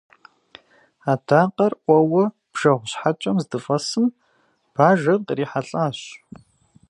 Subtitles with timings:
[1.11, 4.05] Адакъэр ӏуэуэ бжэгъу щхьэкӏэм здыфӏэсым,
[4.75, 5.99] бажэр кърихьэлӏащ.